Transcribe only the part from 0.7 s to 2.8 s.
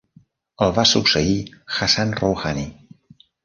va succeir Hassan Rouhani.